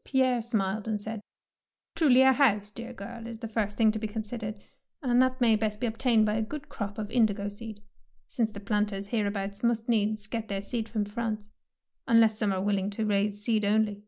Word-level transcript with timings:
^ 0.00 0.04
Pierre 0.04 0.40
smiled 0.40 0.86
and 0.86 1.00
said, 1.02 1.20
—"Truly 1.96 2.22
a 2.22 2.32
house, 2.32 2.70
dear 2.70 2.92
girl, 2.92 3.26
is 3.26 3.40
the 3.40 3.48
first 3.48 3.76
thing 3.76 3.90
to 3.90 3.98
be 3.98 4.06
considered, 4.06 4.62
and 5.02 5.20
that 5.20 5.40
may 5.40 5.56
best 5.56 5.80
be 5.80 5.86
obtained 5.88 6.26
by 6.26 6.34
a 6.34 6.42
good 6.42 6.68
crop 6.68 6.96
of 6.96 7.10
in 7.10 7.26
digo 7.26 7.50
seed, 7.50 7.82
since 8.28 8.52
the 8.52 8.60
planters 8.60 9.08
hereabouts 9.08 9.64
must 9.64 9.88
needs 9.88 10.28
get 10.28 10.46
their 10.46 10.62
seed 10.62 10.88
from 10.88 11.04
France, 11.04 11.50
unless 12.06 12.38
some 12.38 12.52
are 12.52 12.62
willing 12.62 12.88
to 12.90 13.04
raise 13.04 13.42
seed 13.42 13.64
only." 13.64 14.04